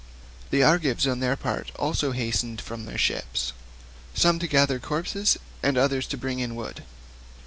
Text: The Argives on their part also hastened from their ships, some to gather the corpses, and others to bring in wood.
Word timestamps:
The 0.49 0.63
Argives 0.63 1.05
on 1.05 1.19
their 1.19 1.35
part 1.35 1.69
also 1.75 2.11
hastened 2.11 2.59
from 2.59 2.85
their 2.85 2.97
ships, 2.97 3.53
some 4.15 4.39
to 4.39 4.47
gather 4.47 4.79
the 4.79 4.87
corpses, 4.87 5.37
and 5.61 5.77
others 5.77 6.07
to 6.07 6.17
bring 6.17 6.39
in 6.39 6.55
wood. 6.55 6.83